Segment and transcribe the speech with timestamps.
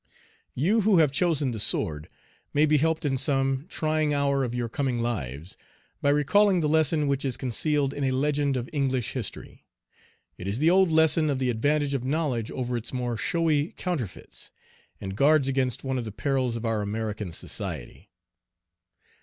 [0.55, 2.09] You who have chosen the sword,
[2.55, 5.57] may be helped in some trying hour of your coming lives
[6.01, 9.63] by recalling the lesson which is concealed in a legend of English history.
[10.39, 14.49] It is the old lesson of the advantage of knowledge over its more showy counterfeits,
[14.99, 18.09] and guards against one of the perils of our American society.